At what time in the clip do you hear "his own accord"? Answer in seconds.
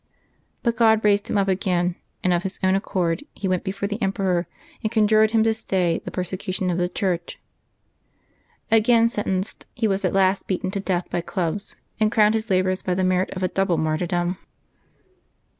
2.41-3.23